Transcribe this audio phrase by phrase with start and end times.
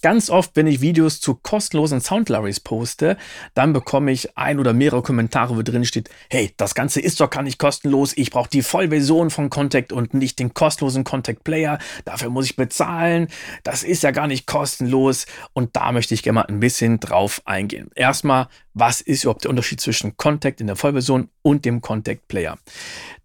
[0.00, 3.16] Ganz oft, wenn ich Videos zu kostenlosen Sound Libraries poste,
[3.54, 7.28] dann bekomme ich ein oder mehrere Kommentare, wo drin steht, hey, das Ganze ist doch
[7.30, 11.80] gar nicht kostenlos, ich brauche die Vollversion von Contact und nicht den kostenlosen Contact Player,
[12.04, 13.26] dafür muss ich bezahlen,
[13.64, 17.42] das ist ja gar nicht kostenlos und da möchte ich gerne mal ein bisschen drauf
[17.44, 17.90] eingehen.
[17.96, 22.56] Erstmal, was ist überhaupt der Unterschied zwischen Contact in der Vollversion und dem Contact Player?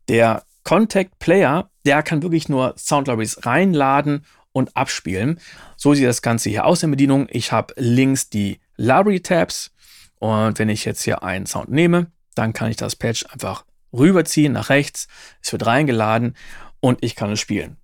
[0.10, 5.40] Der Contact Player, der kann wirklich nur Sound Libraries reinladen und abspielen.
[5.76, 7.28] So sieht das Ganze hier aus in Bedienung.
[7.30, 9.72] Ich habe links die Library Tabs
[10.20, 14.54] und wenn ich jetzt hier einen Sound nehme, dann kann ich das Patch einfach rüberziehen
[14.54, 15.08] nach rechts.
[15.42, 16.36] Es wird reingeladen
[16.80, 17.78] und ich kann es spielen.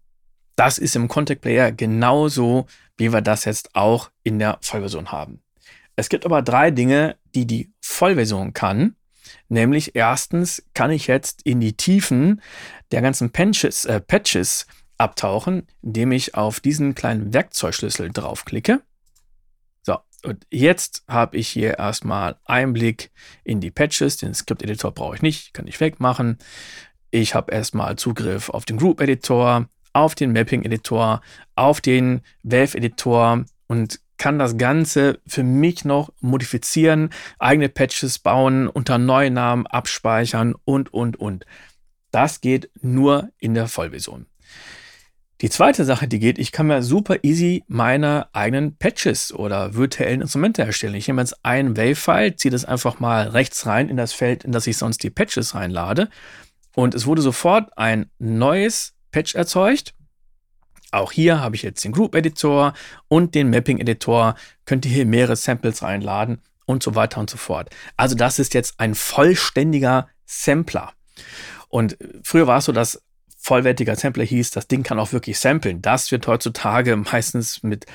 [0.56, 2.66] Das ist im Contact Player genauso,
[2.98, 5.42] wie wir das jetzt auch in der Vollversion haben.
[5.96, 8.96] Es gibt aber drei Dinge, die die Vollversion kann.
[9.48, 12.42] Nämlich erstens kann ich jetzt in die Tiefen
[12.92, 14.66] der ganzen Patches, äh, Patches
[15.00, 18.82] abtauchen, indem ich auf diesen kleinen Werkzeugschlüssel draufklicke.
[19.82, 23.12] So, und jetzt habe ich hier erstmal Einblick
[23.44, 24.18] in die Patches.
[24.18, 26.38] Den Script-Editor brauche ich nicht, kann ich wegmachen.
[27.12, 31.22] Ich habe erstmal Zugriff auf den Group-Editor, auf den Mapping-Editor,
[31.56, 38.98] auf den Valve-Editor und kann das Ganze für mich noch modifizieren, eigene Patches bauen, unter
[38.98, 41.46] neuen Namen abspeichern und, und, und.
[42.12, 44.26] Das geht nur in der Vollversion.
[45.42, 50.22] Die zweite Sache, die geht, ich kann mir super easy meine eigenen Patches oder virtuellen
[50.22, 50.96] Instrumente erstellen.
[50.96, 54.52] Ich nehme jetzt ein Wave-File, ziehe das einfach mal rechts rein in das Feld, in
[54.52, 56.10] das ich sonst die Patches reinlade.
[56.76, 59.94] Und es wurde sofort ein neues Patch erzeugt.
[60.92, 62.74] Auch hier habe ich jetzt den Group Editor
[63.08, 64.36] und den Mapping Editor.
[64.66, 67.70] Könnt ihr hier mehrere Samples reinladen und so weiter und so fort.
[67.96, 70.92] Also das ist jetzt ein vollständiger Sampler.
[71.70, 73.02] Und früher war es so, dass
[73.50, 75.82] vollwertiger Sampler hieß, das Ding kann auch wirklich samplen.
[75.82, 77.88] Das wird heutzutage meistens mit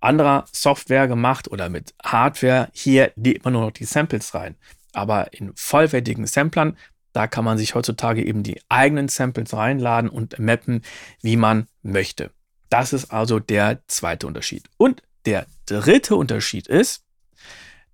[0.00, 2.68] anderer Software gemacht oder mit Hardware.
[2.74, 4.56] Hier lädt man nur noch die Samples rein.
[4.92, 6.76] Aber in vollwertigen Samplern,
[7.14, 10.82] da kann man sich heutzutage eben die eigenen Samples reinladen und mappen,
[11.22, 12.30] wie man möchte.
[12.68, 14.68] Das ist also der zweite Unterschied.
[14.76, 17.02] Und der dritte Unterschied ist,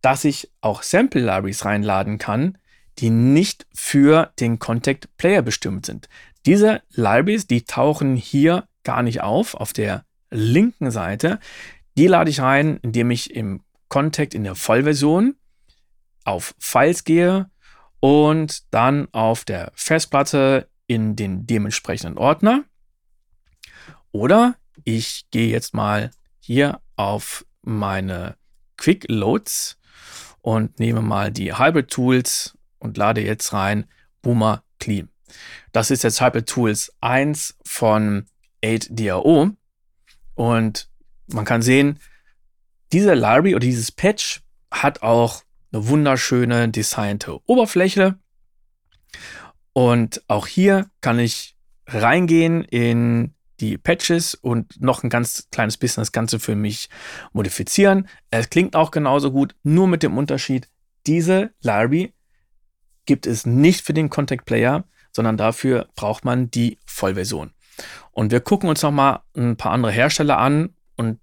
[0.02, 2.58] dass ich auch Sample Libraries reinladen kann,
[2.98, 6.08] die nicht für den Contact Player bestimmt sind.
[6.46, 11.38] Diese Libraries, die tauchen hier gar nicht auf, auf der linken Seite.
[11.96, 15.36] Die lade ich rein, indem ich im Contact in der Vollversion
[16.24, 17.50] auf Files gehe
[18.00, 22.64] und dann auf der Festplatte in den dementsprechenden Ordner.
[24.12, 26.10] Oder ich gehe jetzt mal
[26.40, 28.36] hier auf meine
[28.76, 29.78] Quick Loads
[30.42, 32.53] und nehme mal die Hybrid Tools
[32.84, 33.86] und lade jetzt rein
[34.22, 35.08] Boomer Clean.
[35.72, 38.26] Das ist jetzt Hyper Tools 1 von
[38.62, 39.56] 8DAO.
[40.34, 40.88] Und
[41.26, 41.98] man kann sehen,
[42.92, 48.18] diese Library oder dieses Patch hat auch eine wunderschöne designte Oberfläche.
[49.72, 51.56] Und auch hier kann ich
[51.86, 56.88] reingehen in die Patches und noch ein ganz kleines bisschen das Ganze für mich
[57.32, 58.08] modifizieren.
[58.30, 60.68] Es klingt auch genauso gut, nur mit dem Unterschied,
[61.06, 62.13] diese Library
[63.06, 67.52] gibt es nicht für den Contact Player, sondern dafür braucht man die Vollversion.
[68.12, 71.18] Und wir gucken uns noch mal ein paar andere Hersteller an und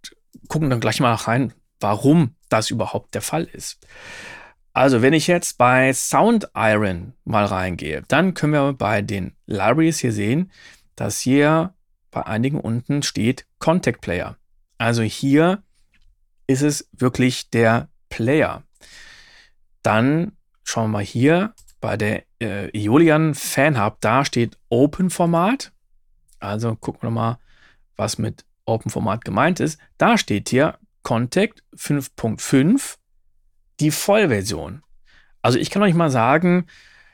[0.47, 3.80] gucken dann gleich mal rein, warum das überhaupt der Fall ist.
[4.74, 10.00] Also, wenn ich jetzt bei Sound Iron mal reingehe, dann können wir bei den Libraries
[10.00, 10.52] hier sehen,
[10.96, 11.74] dass hier
[12.09, 14.38] bei einigen unten steht Contact Player.
[14.78, 15.63] Also hier
[16.48, 18.63] ist es wirklich der Player.
[19.81, 25.74] Dann schauen wir mal hier bei der äh, Iolian Fan Hub, da steht Open Format.
[26.40, 27.40] Also gucken wir mal,
[27.96, 29.80] was mit Open Format gemeint ist.
[29.97, 32.97] Da steht hier Contact 5.5,
[33.80, 34.84] die Vollversion.
[35.42, 36.68] Also ich kann euch mal sagen,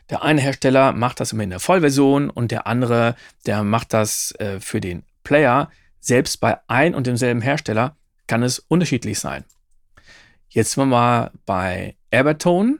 [0.10, 4.34] der eine Hersteller macht das immer in der Vollversion und der andere, der macht das
[4.40, 5.70] äh, für den Player.
[6.00, 7.98] Selbst bei ein und demselben Hersteller
[8.28, 9.46] kann es unterschiedlich sein.
[10.50, 12.80] Jetzt sind wir mal bei Abertone.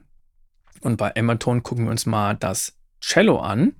[0.80, 3.74] Und bei Emmerton gucken wir uns mal das Cello an.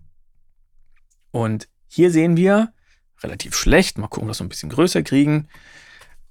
[1.30, 2.72] Und hier sehen wir,
[3.22, 5.48] relativ schlecht, mal gucken, ob wir das ein bisschen größer kriegen,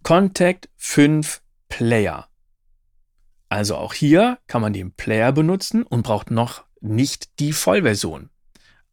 [0.03, 2.27] Contact 5 Player.
[3.49, 8.29] Also auch hier kann man den Player benutzen und braucht noch nicht die Vollversion.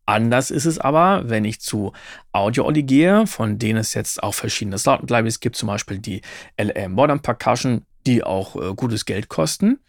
[0.07, 1.93] Anders ist es aber, wenn ich zu
[2.33, 6.21] Audio Olli gehe, von denen es jetzt auch verschiedene Slot-Libraries gibt, zum Beispiel die
[6.61, 9.81] LM Modern Percussion, die auch äh, gutes Geld kosten.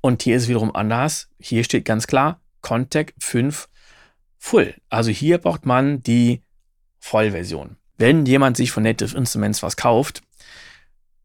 [0.00, 1.28] Und hier ist es wiederum anders.
[1.38, 3.68] Hier steht ganz klar Contact 5
[4.38, 4.74] Full.
[4.88, 6.42] Also hier braucht man die
[7.00, 7.76] Vollversion.
[7.96, 10.22] Wenn jemand sich von Native Instruments was kauft,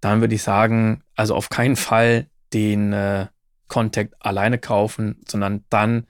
[0.02, 3.28] dann würde ich sagen, also auf keinen Fall den äh,
[3.68, 6.08] Contact alleine kaufen, sondern dann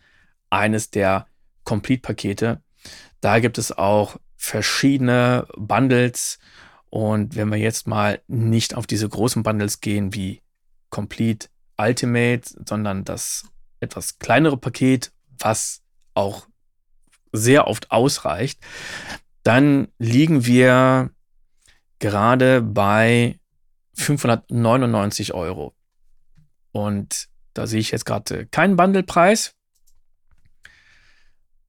[0.49, 1.27] eines der
[1.63, 2.61] Complete-Pakete.
[3.21, 6.39] Da gibt es auch verschiedene Bundles.
[6.89, 10.41] Und wenn wir jetzt mal nicht auf diese großen Bundles gehen wie
[10.89, 11.47] Complete
[11.77, 13.45] Ultimate, sondern das
[13.79, 15.81] etwas kleinere Paket, was
[16.13, 16.47] auch
[17.31, 18.59] sehr oft ausreicht,
[19.43, 21.11] dann liegen wir
[21.99, 23.39] gerade bei
[23.95, 25.73] 599 Euro.
[26.71, 29.55] Und da sehe ich jetzt gerade keinen Bundlepreis.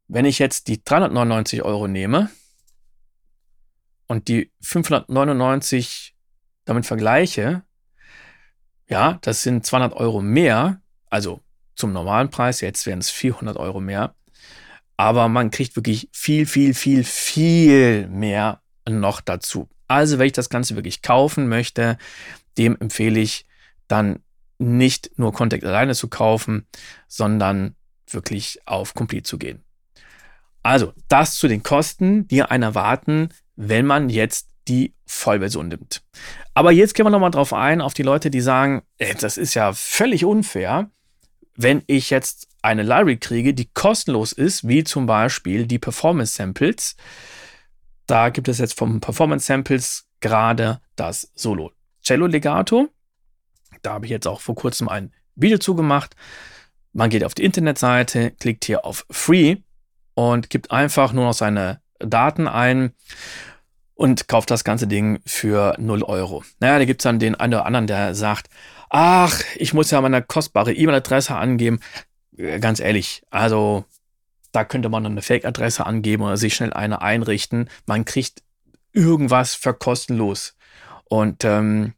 [0.06, 2.30] Wenn ich jetzt die 399 Euro nehme
[4.06, 6.14] und die 599
[6.64, 7.62] damit vergleiche,
[8.88, 11.40] ja, das sind 200 Euro mehr, also
[11.74, 14.14] zum normalen Preis, jetzt wären es 400 Euro mehr,
[14.96, 19.68] aber man kriegt wirklich viel, viel, viel, viel mehr noch dazu.
[19.88, 21.98] Also, wenn ich das Ganze wirklich kaufen möchte,
[22.58, 23.46] dem empfehle ich
[23.88, 24.20] dann
[24.58, 26.66] nicht nur Contact alleine zu kaufen,
[27.08, 27.74] sondern
[28.08, 29.64] wirklich auf Complete zu gehen.
[30.62, 36.02] Also, das zu den Kosten, die einen erwarten, wenn man jetzt die Vollversion nimmt.
[36.54, 39.54] Aber jetzt gehen wir nochmal drauf ein, auf die Leute, die sagen, ey, das ist
[39.54, 40.90] ja völlig unfair,
[41.56, 46.96] wenn ich jetzt eine Library kriege, die kostenlos ist, wie zum Beispiel die Performance Samples.
[48.06, 51.72] Da gibt es jetzt vom Performance Samples gerade das Solo
[52.02, 52.88] Cello Legato.
[53.82, 56.16] Da habe ich jetzt auch vor kurzem ein Video zugemacht.
[56.92, 59.56] Man geht auf die Internetseite, klickt hier auf Free
[60.14, 62.92] und gibt einfach nur noch seine Daten ein
[63.94, 66.42] und kauft das ganze Ding für 0 Euro.
[66.60, 68.48] Naja, da gibt es dann den einen oder anderen, der sagt,
[68.90, 71.80] ach, ich muss ja meine kostbare E-Mail-Adresse angeben.
[72.36, 73.84] Äh, ganz ehrlich, also
[74.52, 77.68] da könnte man eine Fake-Adresse angeben oder sich schnell eine einrichten.
[77.86, 78.42] Man kriegt
[78.92, 80.56] irgendwas für kostenlos.
[81.04, 81.94] Und ähm,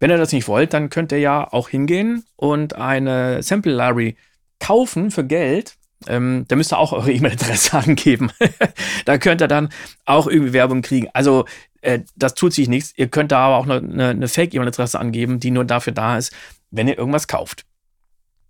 [0.00, 4.16] wenn ihr das nicht wollt, dann könnt ihr ja auch hingehen und eine Sample Library
[4.58, 5.76] kaufen für Geld
[6.06, 8.30] ähm, da müsst ihr auch eure E-Mail-Adresse angeben.
[9.04, 9.70] da könnt ihr dann
[10.04, 11.08] auch irgendwie Werbung kriegen.
[11.12, 11.44] Also
[11.82, 12.92] äh, das tut sich nichts.
[12.96, 16.32] Ihr könnt da aber auch eine, eine Fake-E-Mail-Adresse angeben, die nur dafür da ist,
[16.70, 17.64] wenn ihr irgendwas kauft.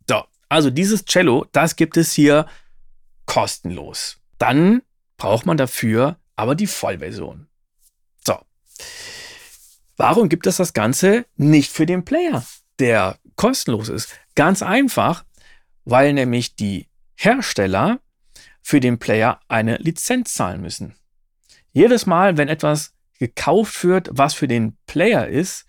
[0.08, 2.46] So, also dieses Cello, das gibt es hier
[3.26, 4.18] kostenlos.
[4.38, 4.82] Dann
[5.16, 7.48] braucht man dafür aber die Vollversion.
[8.26, 8.38] So.
[9.96, 12.44] Warum gibt es das Ganze nicht für den Player,
[12.78, 14.18] der kostenlos ist?
[14.34, 15.24] Ganz einfach,
[15.84, 16.89] weil nämlich die
[17.22, 18.00] Hersteller
[18.62, 20.94] für den Player eine Lizenz zahlen müssen.
[21.72, 25.66] Jedes Mal, wenn etwas gekauft wird, was für den Player ist,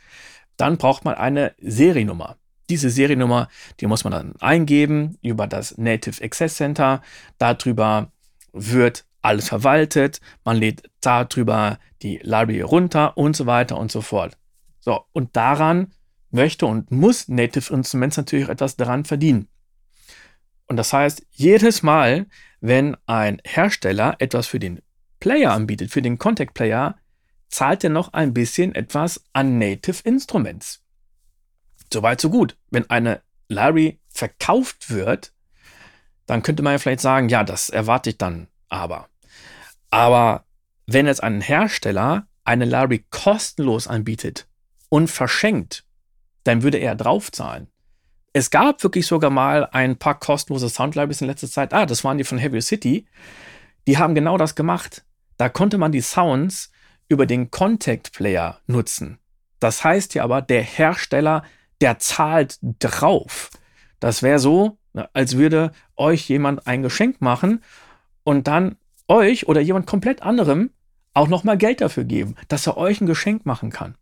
[0.55, 2.37] dann braucht man eine Seriennummer.
[2.69, 3.49] Diese Seriennummer,
[3.81, 7.01] die muss man dann eingeben über das Native Access Center.
[7.37, 8.13] Darüber
[8.53, 10.21] wird alles verwaltet.
[10.45, 14.37] Man lädt darüber die Library runter und so weiter und so fort.
[14.79, 15.91] So, und daran
[16.29, 19.49] möchte und muss Native Instruments natürlich etwas daran verdienen.
[20.71, 22.27] Und das heißt, jedes Mal,
[22.61, 24.81] wenn ein Hersteller etwas für den
[25.19, 26.95] Player anbietet, für den Contact Player,
[27.49, 30.81] zahlt er noch ein bisschen etwas an Native Instruments.
[31.91, 32.55] Soweit so gut.
[32.69, 35.33] Wenn eine Larry verkauft wird,
[36.25, 39.09] dann könnte man ja vielleicht sagen, ja, das erwarte ich dann aber.
[39.89, 40.45] Aber
[40.87, 44.47] wenn jetzt ein Hersteller eine Larry kostenlos anbietet
[44.87, 45.83] und verschenkt,
[46.45, 47.67] dann würde er draufzahlen
[48.33, 51.73] es gab wirklich sogar mal ein paar kostenlose Soundlibraries in letzter Zeit.
[51.73, 53.05] Ah, das waren die von Heavy City.
[53.87, 55.03] Die haben genau das gemacht.
[55.37, 56.71] Da konnte man die Sounds
[57.09, 59.19] über den Contact Player nutzen.
[59.59, 61.43] Das heißt ja aber, der Hersteller,
[61.81, 63.49] der zahlt drauf.
[63.99, 67.61] Das wäre so, ne, als würde euch jemand ein Geschenk machen
[68.23, 70.71] und dann euch oder jemand komplett anderem
[71.13, 73.95] auch nochmal Geld dafür geben, dass er euch ein Geschenk machen kann.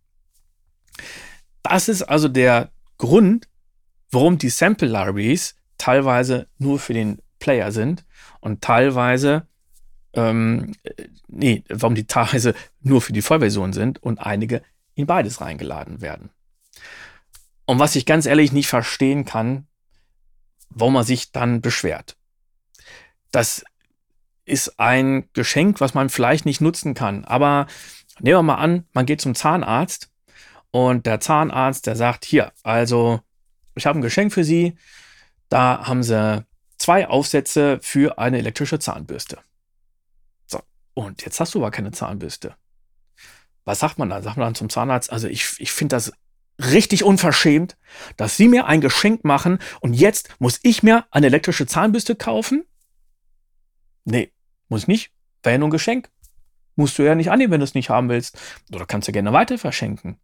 [1.64, 3.49] Das ist also der Grund,
[4.12, 8.06] warum die Sample Libraries teilweise nur für den Player sind
[8.42, 9.48] und teilweise,
[10.13, 10.74] ähm,
[11.28, 14.62] nee, warum die teilweise nur für die Vollversion sind und einige
[14.96, 16.30] in beides reingeladen werden.
[17.66, 19.68] Und was ich ganz ehrlich nicht verstehen kann,
[20.70, 22.18] warum man sich dann beschwert.
[23.32, 23.63] Das
[24.46, 27.25] ist ein Geschenk, was man vielleicht nicht nutzen kann.
[27.25, 27.68] Aber
[28.20, 30.10] nehmen wir mal an, man geht zum Zahnarzt
[30.72, 33.22] und der Zahnarzt, der sagt, hier, also
[33.76, 34.78] ich habe ein Geschenk für Sie.
[35.50, 36.46] Da haben Sie
[36.78, 39.40] zwei Aufsätze für eine elektrische Zahnbürste.
[40.46, 40.62] So,
[40.94, 42.56] und jetzt hast du aber keine Zahnbürste.
[43.66, 44.24] Was sagt man dann?
[44.24, 46.12] Sagt man dann zum Zahnarzt, also ich, ich finde das
[46.60, 47.78] richtig unverschämt,
[48.18, 52.66] dass Sie mir ein Geschenk machen und jetzt muss ich mir eine elektrische Zahnbürste kaufen?
[54.06, 54.32] Nee,
[54.68, 55.12] muss nicht.
[55.44, 56.10] Wäre ja nur ein Geschenk.
[56.76, 58.38] Musst du ja nicht annehmen, wenn du es nicht haben willst.
[58.74, 60.20] Oder kannst du gerne weiter verschenken.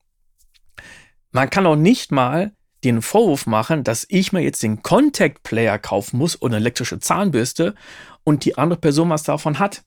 [1.31, 2.53] Man kann auch nicht mal
[2.85, 6.99] den Vorwurf machen, dass ich mir jetzt den Contact Player kaufen muss oder eine elektrische
[6.99, 7.75] Zahnbürste
[8.23, 9.83] und die andere Person was davon hat.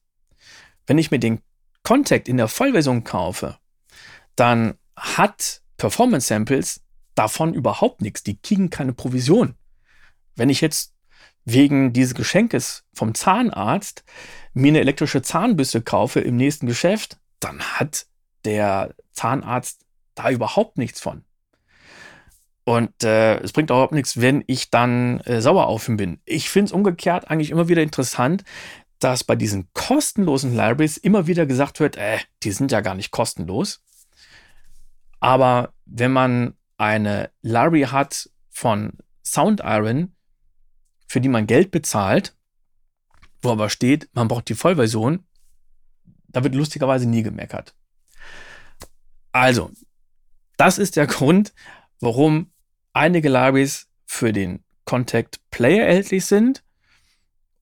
[0.87, 1.41] Wenn ich mir den
[1.83, 3.59] Contact in der Vollversion kaufe,
[4.37, 6.81] dann hat Performance Samples
[7.15, 8.23] davon überhaupt nichts.
[8.23, 9.55] Die kriegen keine Provision.
[10.35, 10.95] Wenn ich jetzt
[11.45, 14.05] wegen dieses Geschenkes vom Zahnarzt
[14.55, 18.07] mir eine elektrische Zahnbürste kaufe im nächsten Geschäft, dann hat
[18.45, 21.25] der Zahnarzt da überhaupt nichts von.
[22.69, 26.21] Und äh, es bringt überhaupt nichts, wenn ich dann äh, sauer auf ihn bin.
[26.27, 28.45] Ich finde es umgekehrt eigentlich immer wieder interessant,
[28.99, 33.11] dass bei diesen kostenlosen Libraries immer wieder gesagt wird, äh, die sind ja gar nicht
[33.11, 33.83] kostenlos.
[35.19, 40.15] Aber wenn man eine Library hat von SoundIron,
[41.07, 42.37] für die man Geld bezahlt,
[43.41, 45.25] wo aber steht, man braucht die Vollversion,
[46.29, 47.75] da wird lustigerweise nie gemeckert.
[49.33, 49.71] Also,
[50.59, 51.55] das ist der Grund,
[52.01, 52.51] warum
[52.99, 56.65] einige Libraries für den Contact Player erhältlich sind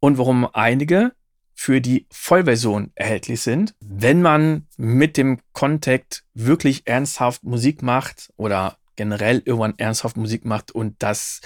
[0.00, 1.12] und warum einige
[1.55, 3.75] für die Vollversion erhältlich sind.
[3.81, 10.73] Wenn man mit dem Contact wirklich ernsthaft Musik macht oder generell irgendwann ernsthaft Musik macht
[10.73, 11.43] und das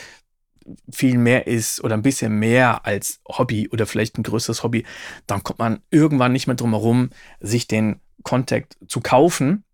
[0.92, 4.85] viel mehr ist oder ein bisschen mehr als Hobby oder vielleicht ein größeres Hobby,
[5.26, 9.64] dann kommt man irgendwann nicht mehr drum herum, sich den Contact zu kaufen.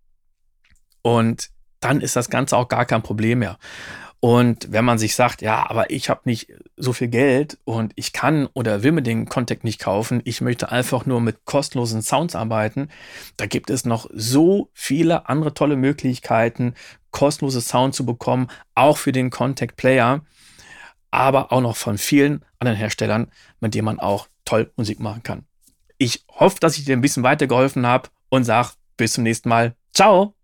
[1.02, 3.58] Und dann ist das Ganze auch gar kein Problem mehr.
[4.20, 8.12] Und wenn man sich sagt, ja, aber ich habe nicht so viel Geld und ich
[8.12, 12.34] kann oder will mir den Contact nicht kaufen, ich möchte einfach nur mit kostenlosen Sounds
[12.34, 12.88] arbeiten,
[13.36, 16.74] da gibt es noch so viele andere tolle Möglichkeiten,
[17.10, 20.22] kostenlose Sound zu bekommen, auch für den Contact Player,
[21.10, 23.30] aber auch noch von vielen anderen Herstellern,
[23.60, 25.46] mit denen man auch toll Musik machen kann.
[25.98, 29.74] Ich hoffe, dass ich dir ein bisschen weitergeholfen habe und sage bis zum nächsten Mal.
[29.94, 30.35] Ciao!